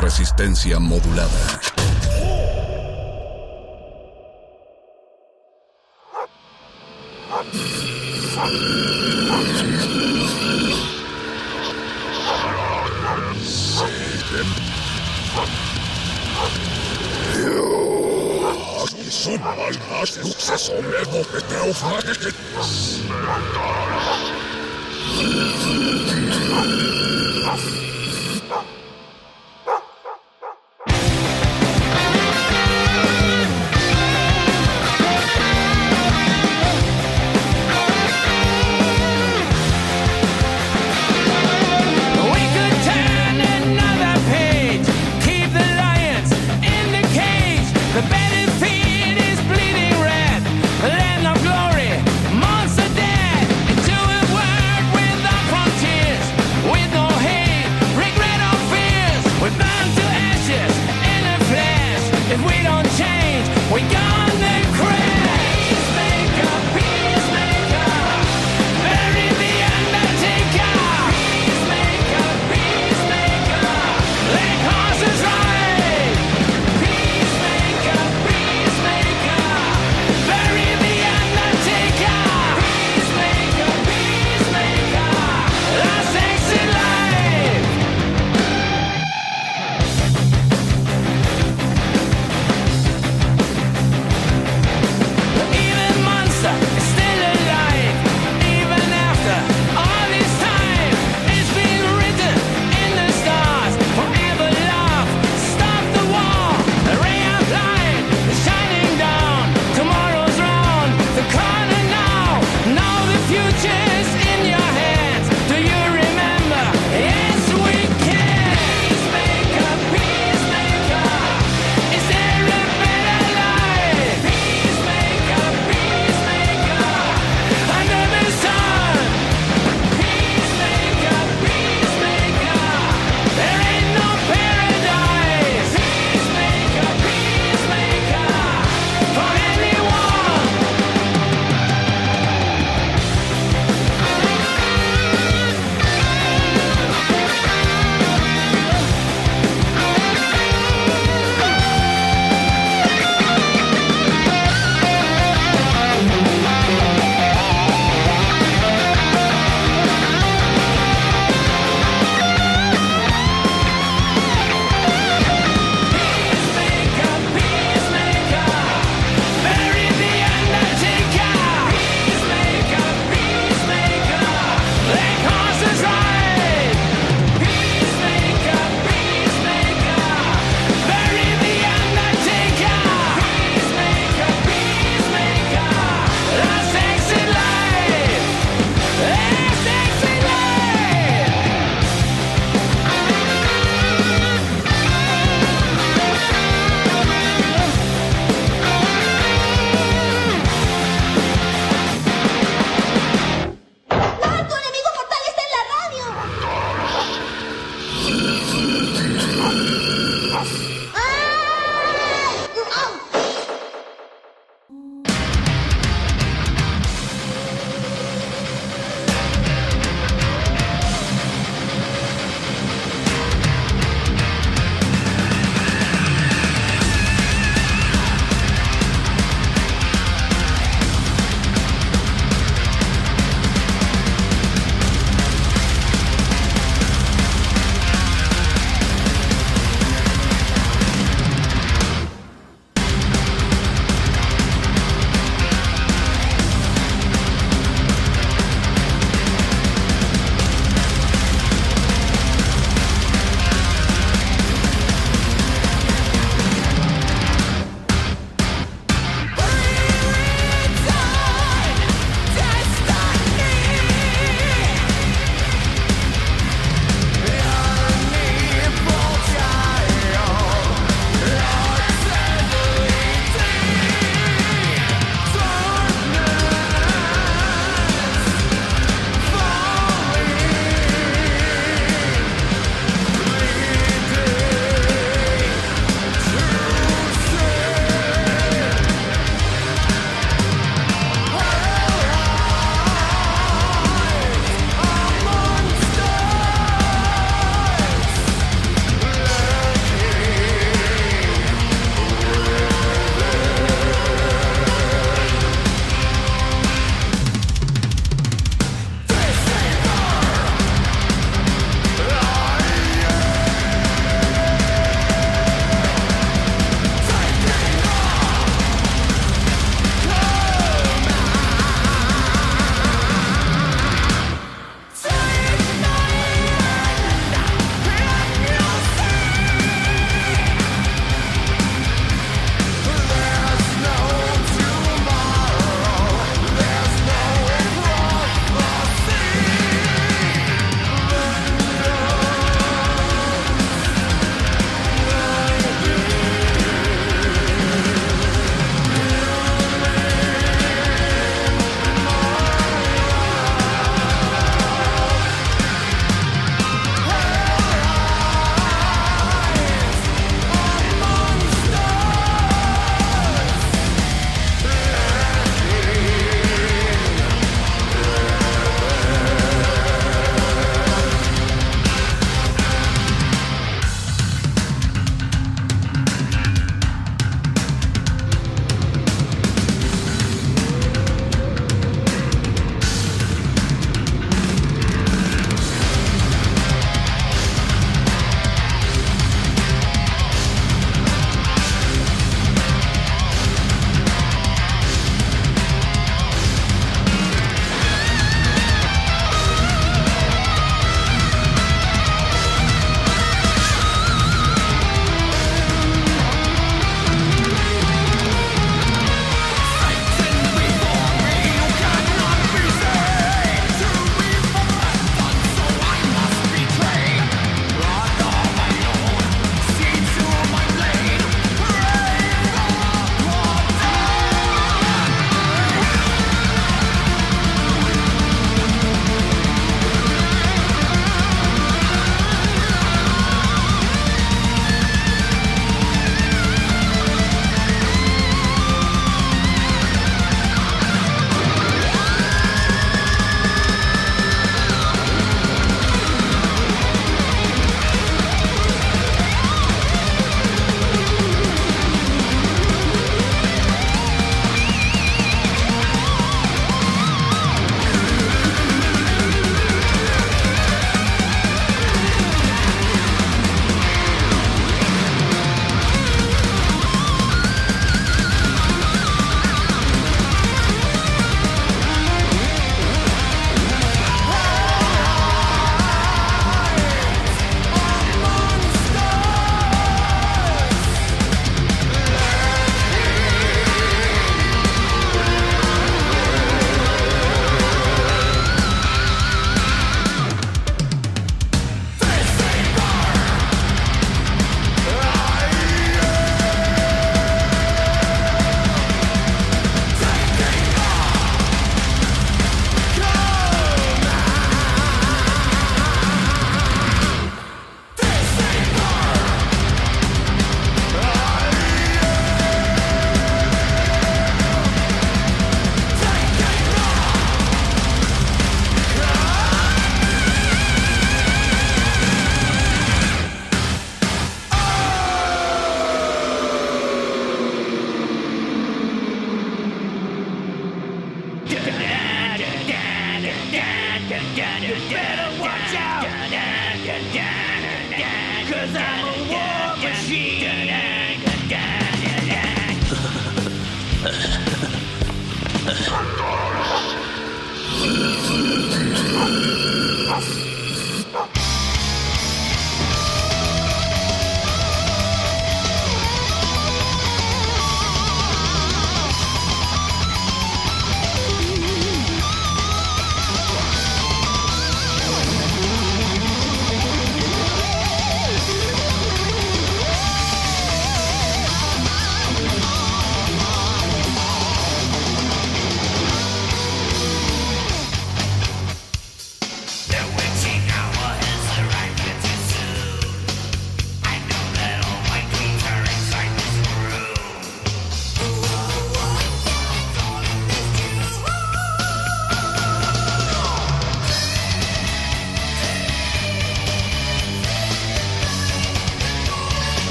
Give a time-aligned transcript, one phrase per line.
[0.00, 1.69] Resistencia modulada.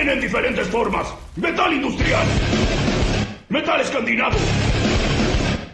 [0.00, 1.06] En diferentes formas.
[1.36, 2.26] Metal industrial.
[3.48, 4.36] Metal escandinavo.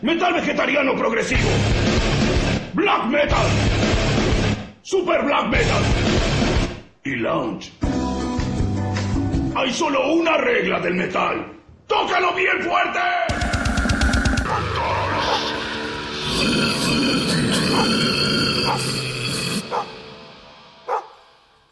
[0.03, 1.49] Metal vegetariano progresivo.
[2.75, 3.47] Black metal.
[4.83, 5.83] Super black metal.
[7.05, 7.73] Y lounge.
[9.57, 11.53] Hay solo una regla del metal.
[11.87, 13.01] ¡Tócalo bien fuerte!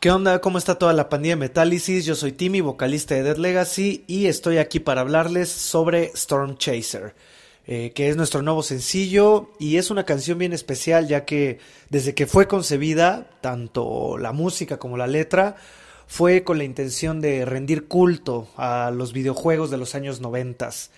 [0.01, 0.41] ¿Qué onda?
[0.41, 2.07] ¿Cómo está toda la pandilla de Metálisis?
[2.07, 7.17] Yo soy Timmy, vocalista de Dead Legacy, y estoy aquí para hablarles sobre Storm Chaser,
[7.67, 11.59] eh, que es nuestro nuevo sencillo y es una canción bien especial ya que
[11.91, 15.57] desde que fue concebida, tanto la música como la letra,
[16.07, 20.93] fue con la intención de rendir culto a los videojuegos de los años noventas.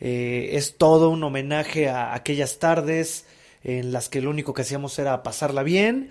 [0.00, 3.26] Eh, es todo un homenaje a aquellas tardes
[3.62, 6.10] en las que lo único que hacíamos era pasarla bien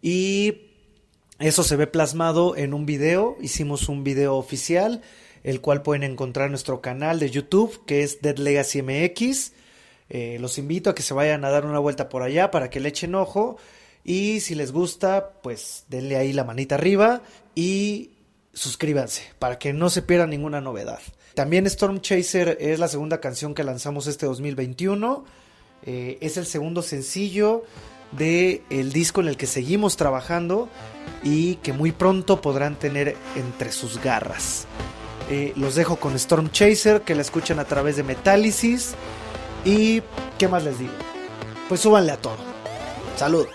[0.00, 0.65] y
[1.38, 5.02] Eso se ve plasmado en un video, hicimos un video oficial,
[5.44, 9.52] el cual pueden encontrar en nuestro canal de YouTube, que es Dead Legacy MX.
[10.08, 12.80] Eh, los invito a que se vayan a dar una vuelta por allá para que
[12.80, 13.58] le echen ojo.
[14.02, 17.22] Y si les gusta, pues denle ahí la manita arriba
[17.54, 18.12] y
[18.54, 21.00] suscríbanse para que no se pierda ninguna novedad.
[21.34, 25.24] También Storm Chaser es la segunda canción que lanzamos este 2021.
[25.84, 27.64] Eh, es el segundo sencillo
[28.12, 30.68] del el disco en el que seguimos trabajando
[31.22, 34.66] y que muy pronto podrán tener entre sus garras.
[35.28, 38.94] Eh, los dejo con Storm Chaser, que la escuchan a través de Metálisis.
[39.64, 40.02] Y,
[40.38, 40.92] ¿qué más les digo?
[41.68, 42.36] Pues súbanle a todo.
[43.16, 43.46] Salud.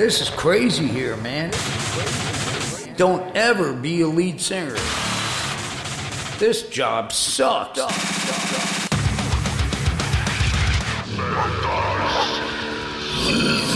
[0.00, 1.50] This is crazy here, man.
[2.96, 4.76] Don't ever be a lead singer.
[6.38, 8.19] This job sucks.
[13.30, 13.69] Yeah.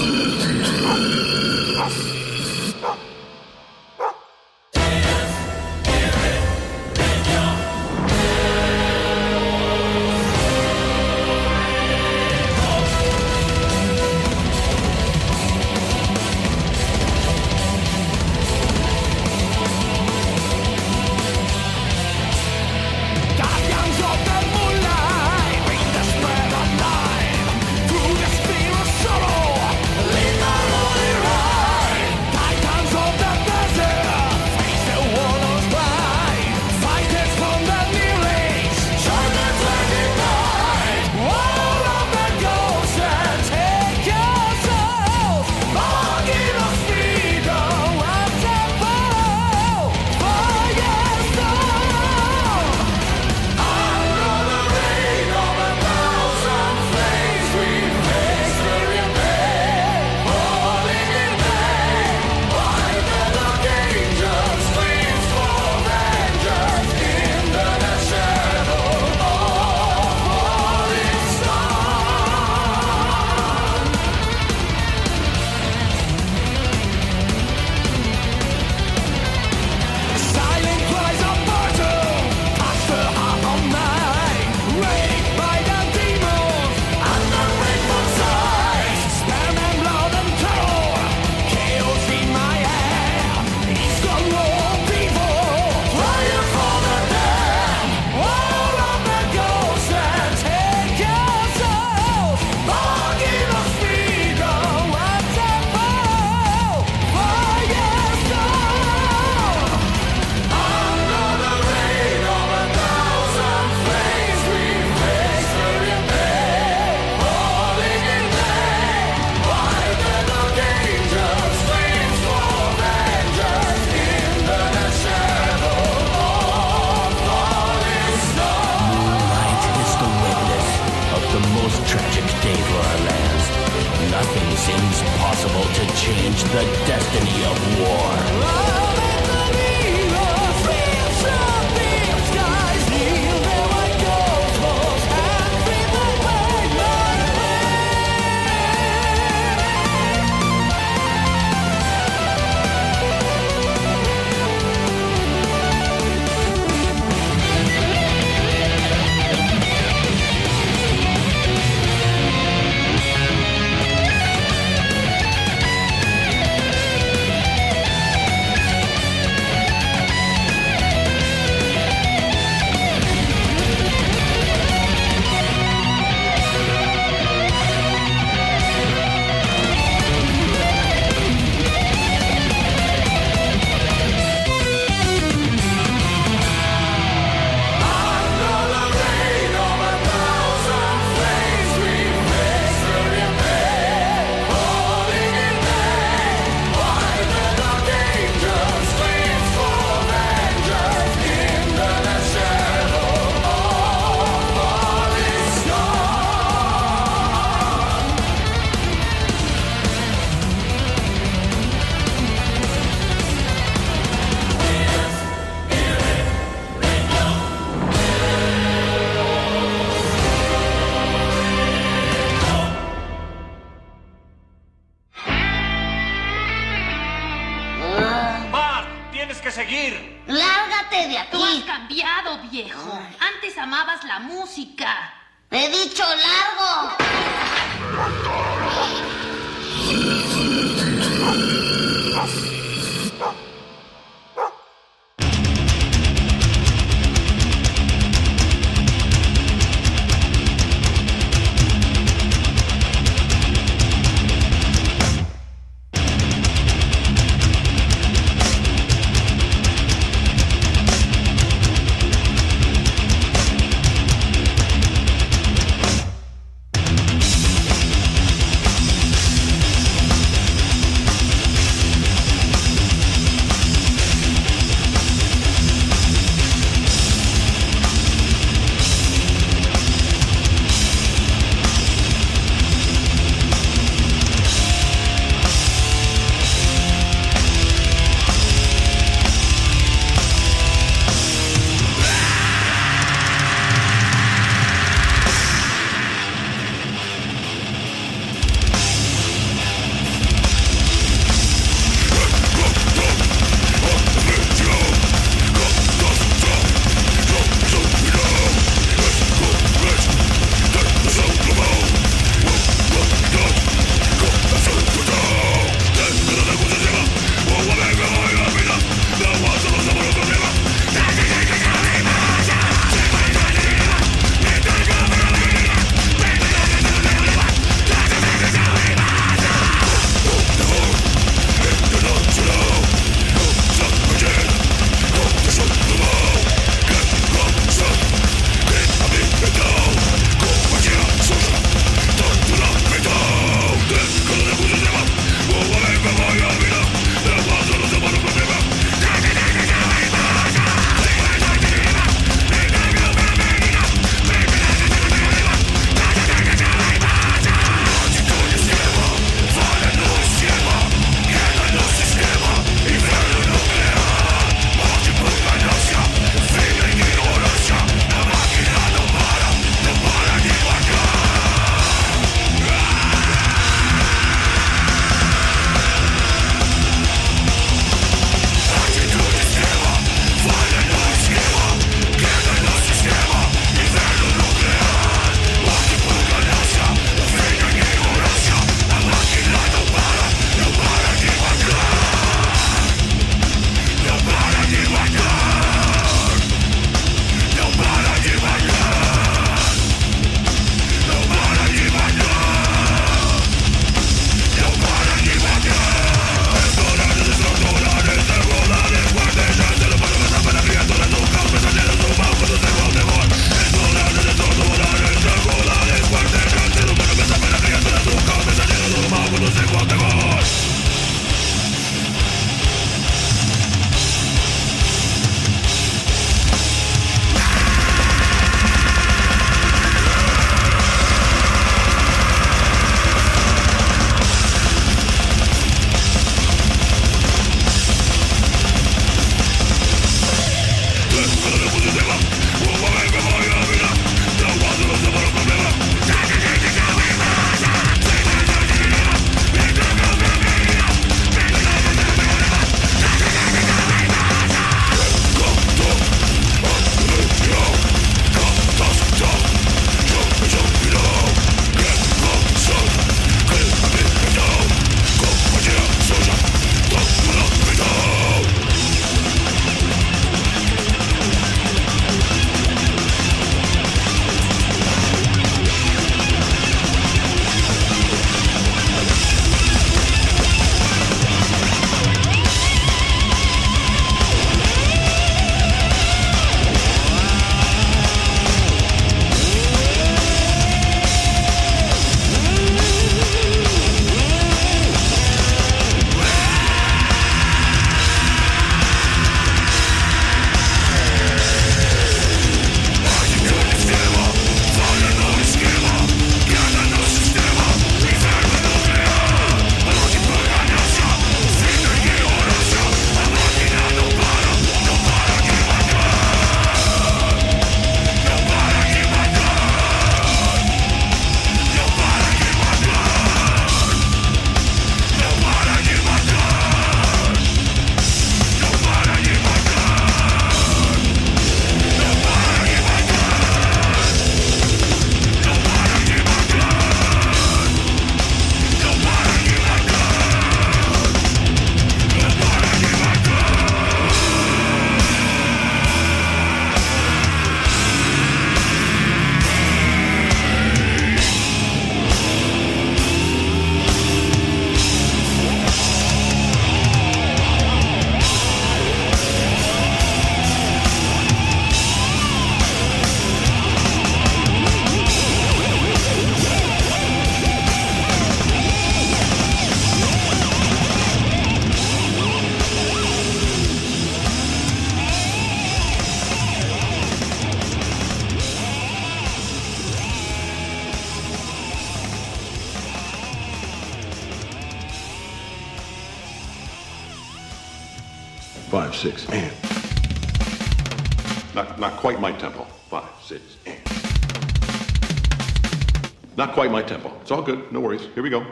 [597.95, 598.09] Worries.
[598.15, 598.45] Here we go.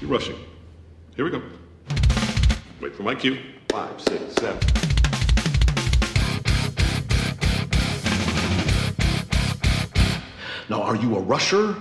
[0.00, 0.36] You're rushing.
[1.16, 1.42] Here we go.
[2.80, 3.38] Wait for my cue.
[3.68, 4.60] Five, six, seven.
[10.68, 11.76] Now, are you a rusher?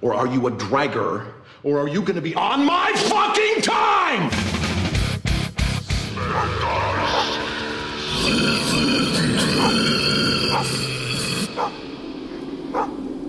[0.00, 1.32] Or are you a dragger?
[1.62, 4.30] Or are you going to be on my fucking time?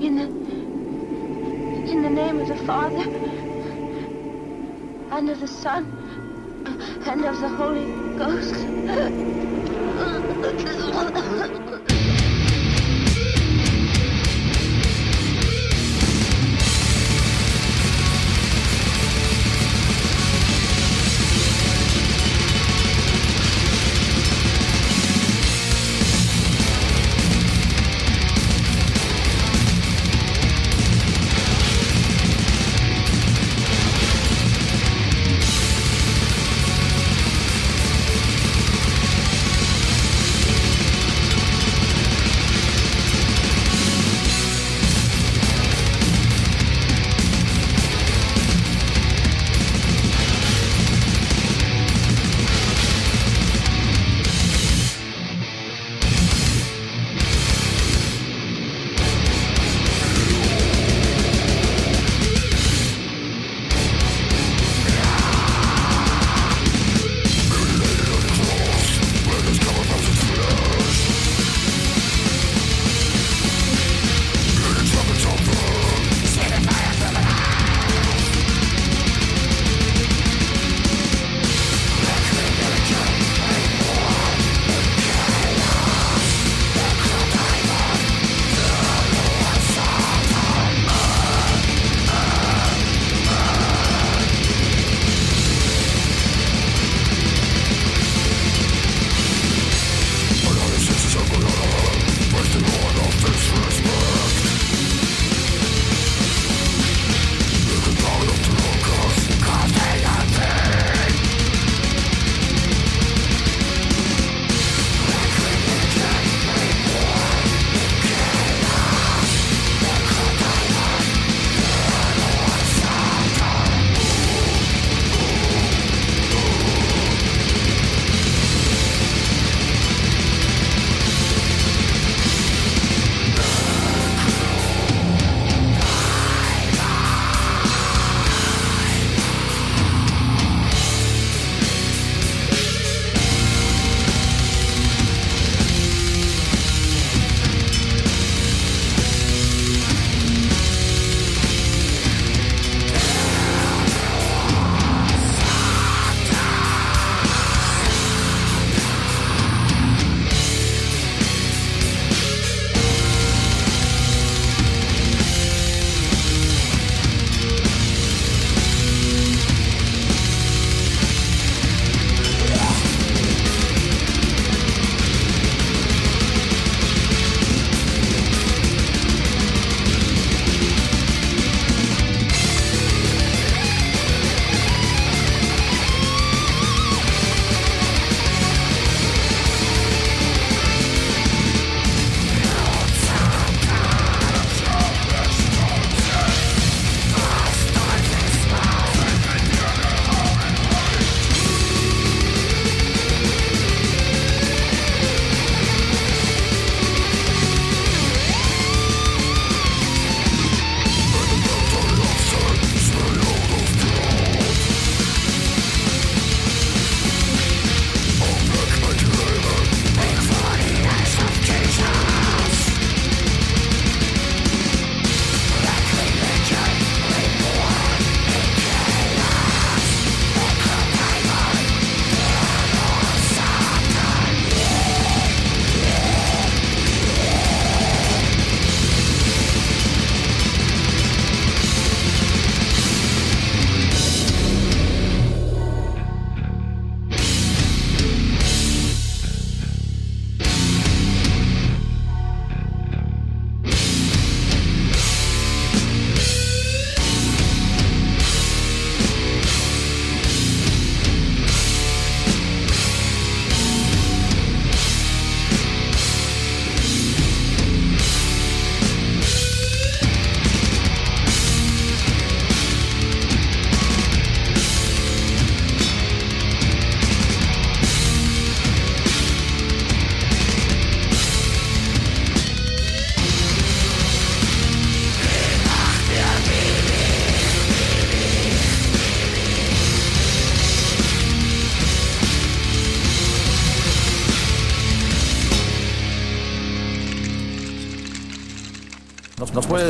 [0.03, 0.25] In the
[1.89, 3.03] in the name of the Father
[5.11, 5.85] and of the Son
[7.05, 7.85] and of the Holy
[8.17, 8.55] Ghost.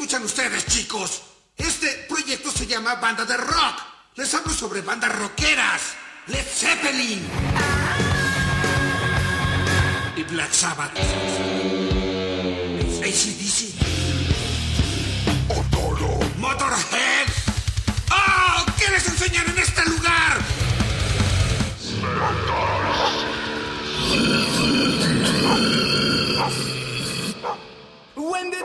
[0.00, 1.20] escuchan ustedes, chicos?
[1.58, 3.82] Este proyecto se llama Banda de Rock.
[4.14, 5.82] Les hablo sobre bandas rockeras.
[6.28, 7.20] Led Zeppelin.
[10.16, 10.96] Y Black Sabbath.
[13.02, 13.74] ACDC.
[16.38, 17.28] Motorhead.
[18.10, 18.64] ¡Oh!
[18.78, 20.40] ¿Qué les enseñan en este lugar?
[28.16, 28.64] When the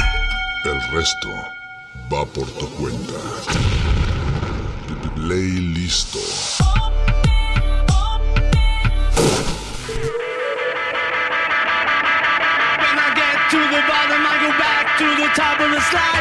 [0.91, 1.29] resto
[2.11, 3.19] va por tu cuenta.
[5.15, 6.19] Play listo.
[12.77, 16.11] When I get to the bottom, I go back to the top of the slide.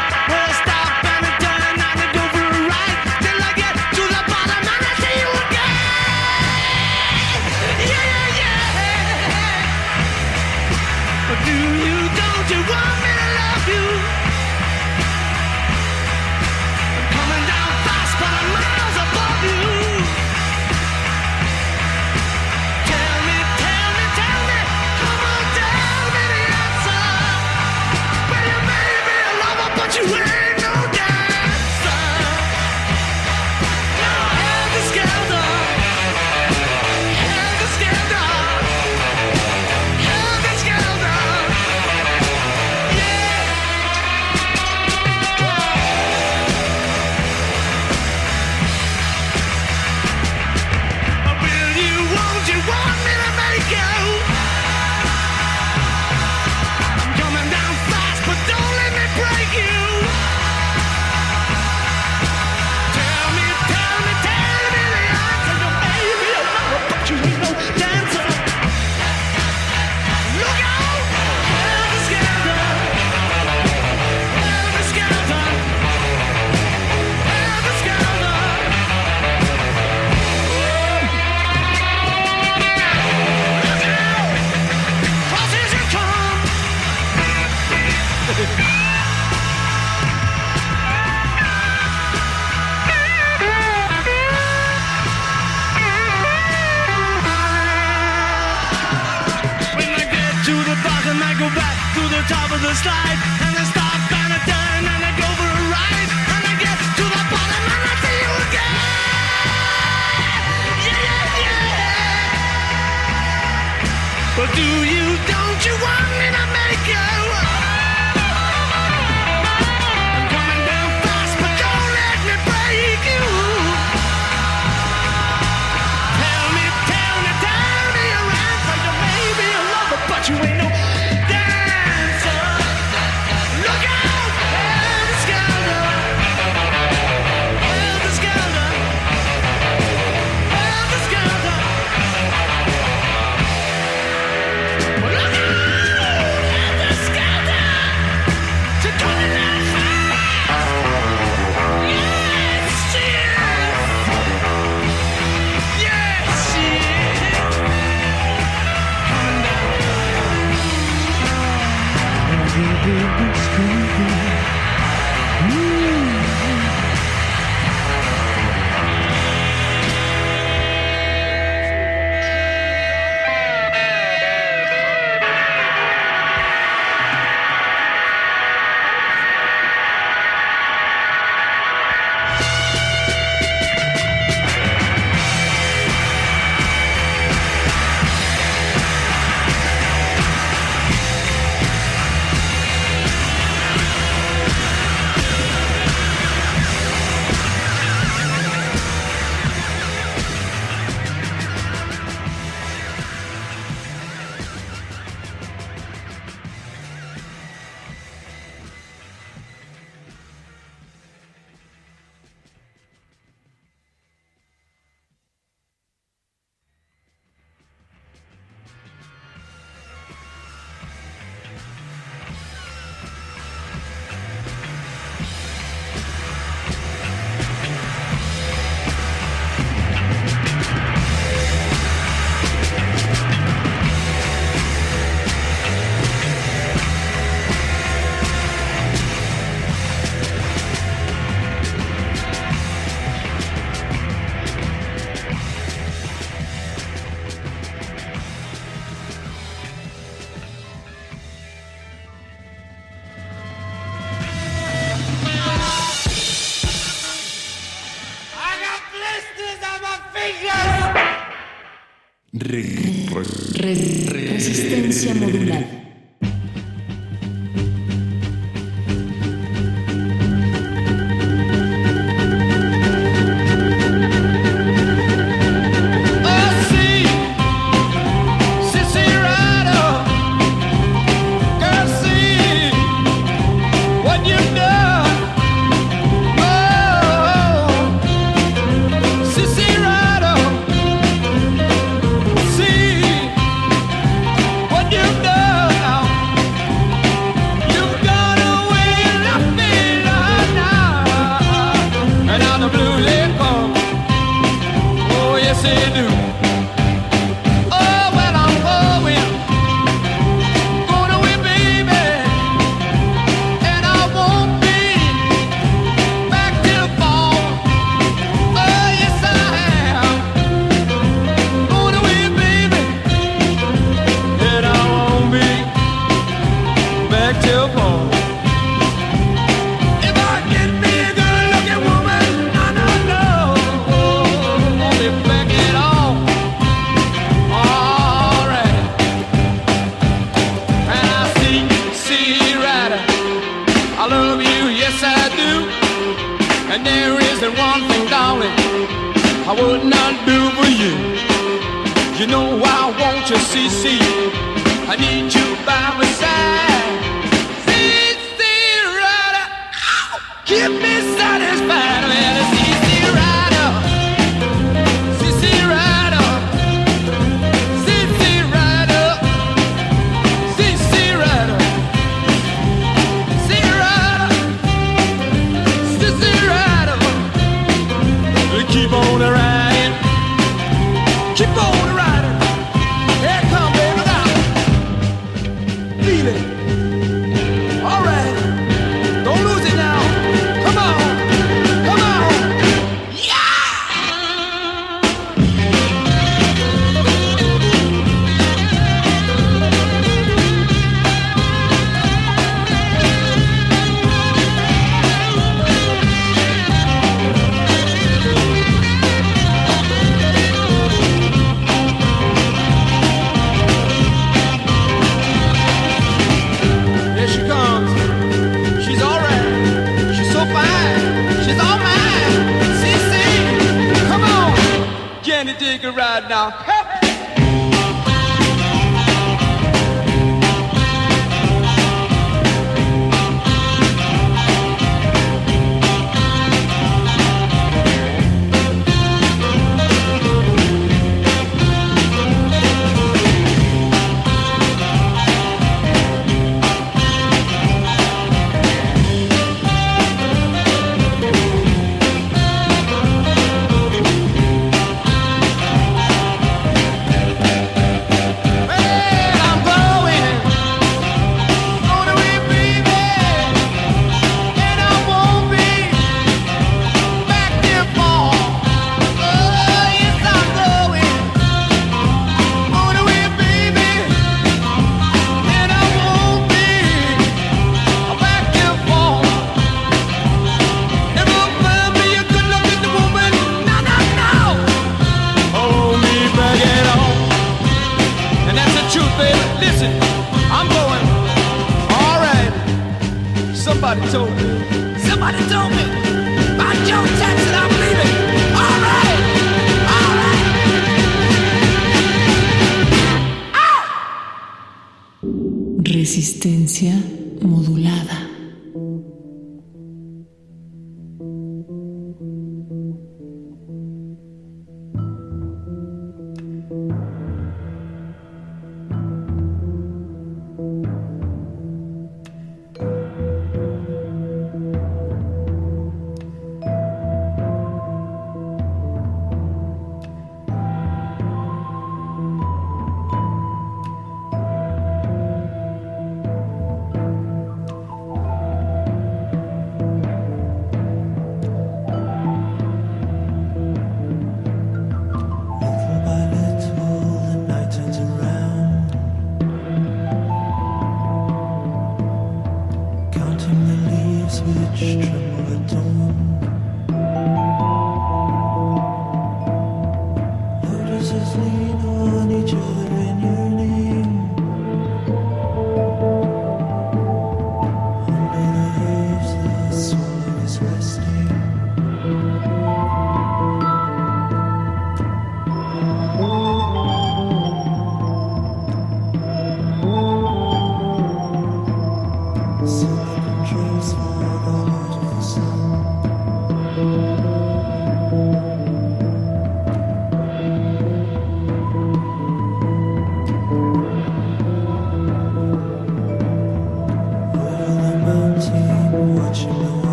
[263.75, 264.10] Fingers.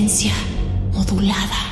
[0.00, 0.32] frecuencia
[0.94, 1.69] modulada.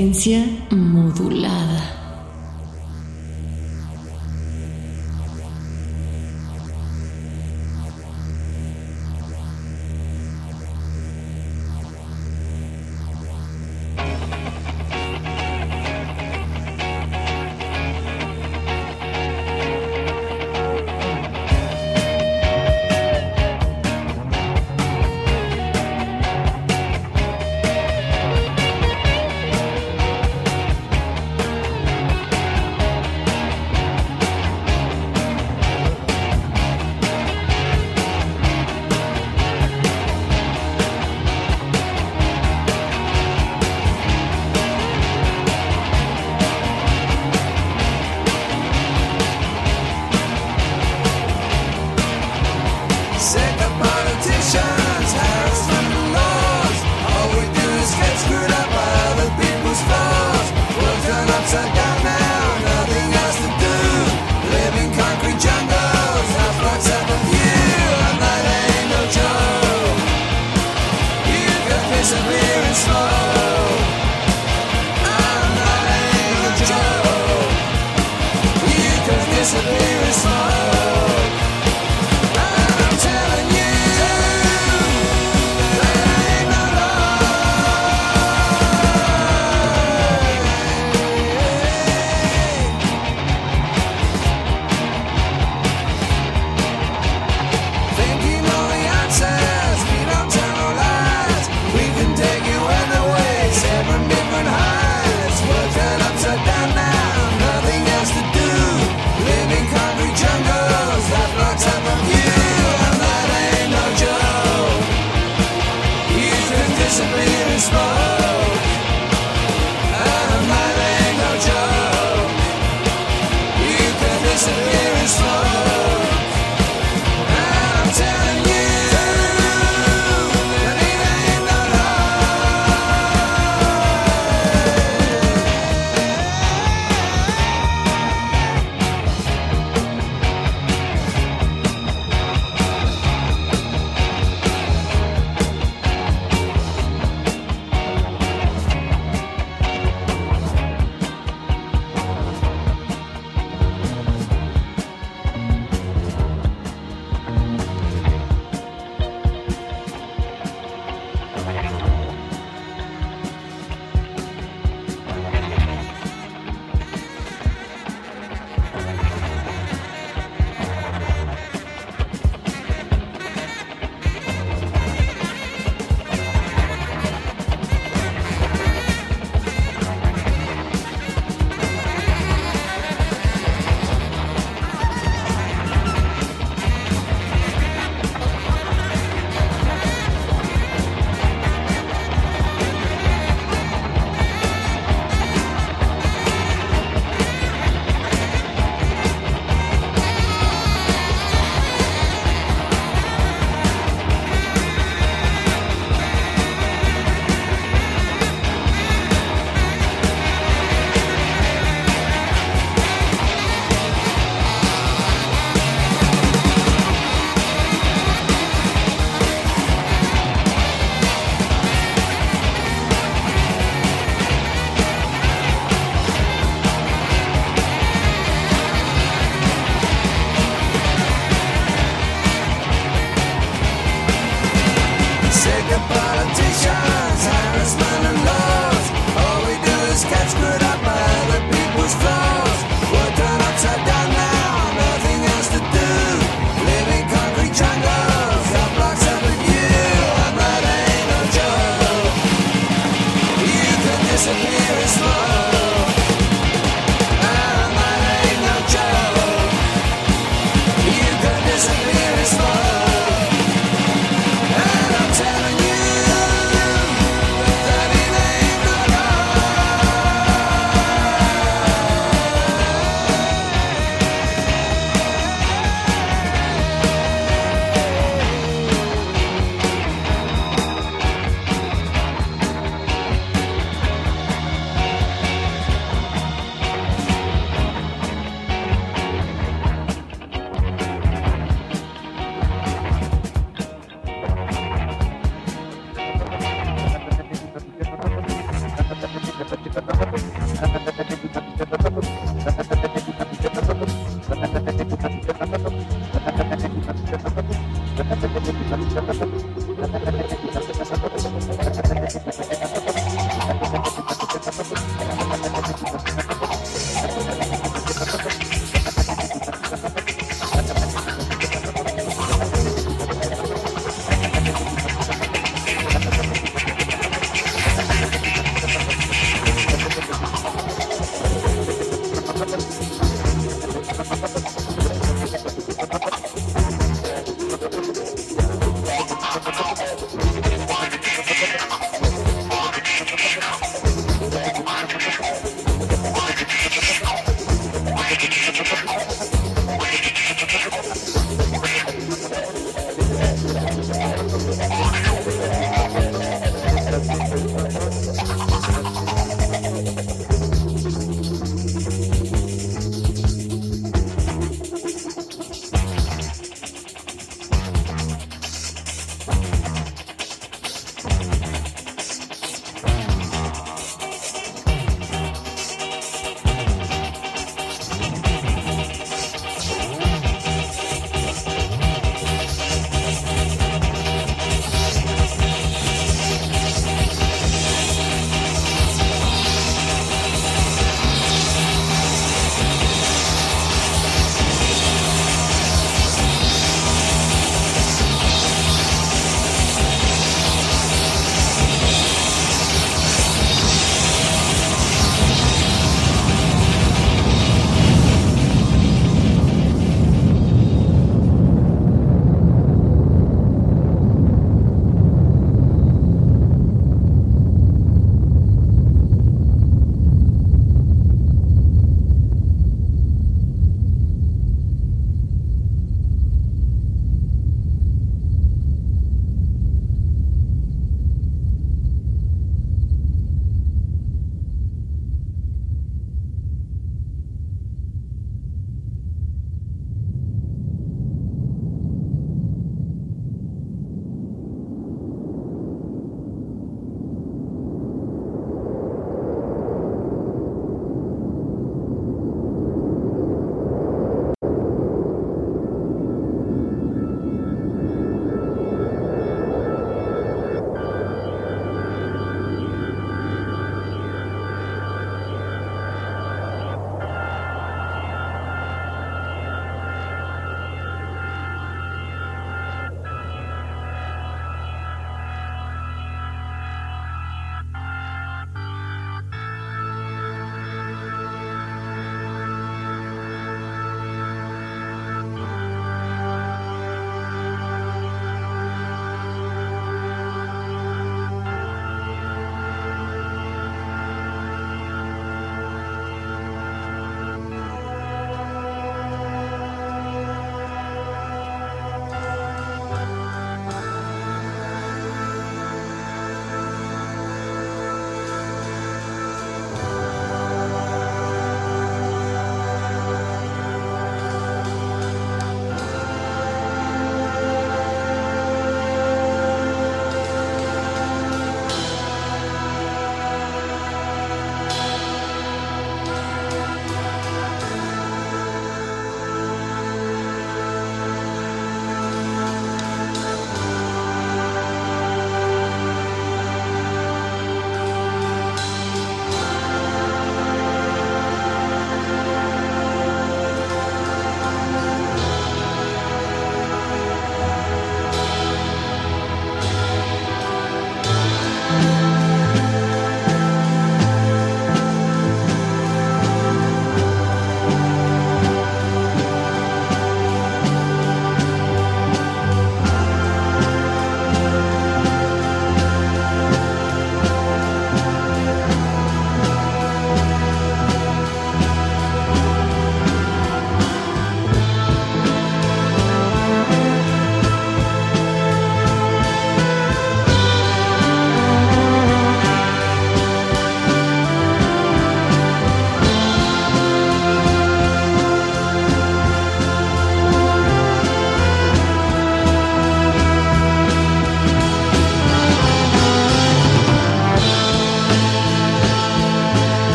[0.00, 0.48] Essência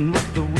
[0.00, 0.59] and what the